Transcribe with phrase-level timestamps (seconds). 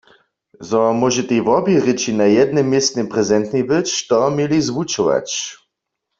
[0.67, 5.27] Zo móžetej wobě rěči na jednym městnje prezentnej być, to měli zwučować.